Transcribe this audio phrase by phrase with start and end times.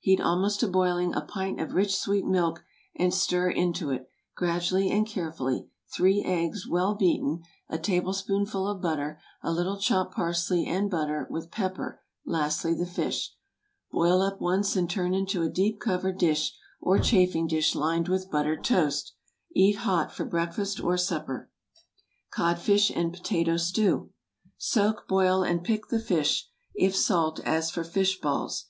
[0.00, 2.62] Heat almost to boiling a pint of rich, sweet milk,
[2.96, 9.18] and stir into it, gradually and carefully, three eggs, well beaten, a tablespoonful of butter,
[9.42, 13.34] a little chopped parsley and butter, with pepper, lastly the fish.
[13.90, 16.52] Boil up once and turn into a deep covered dish,
[16.82, 19.14] or chafing dish lined with buttered toast.
[19.54, 21.50] Eat hot for breakfast or supper.
[22.30, 23.96] CODFISH AND POTATO STEW.
[23.98, 24.10] ✠
[24.58, 28.66] Soak, boil, and pick the fish, if salt, as for fish balls.